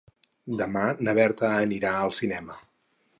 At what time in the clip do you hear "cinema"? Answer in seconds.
2.21-2.57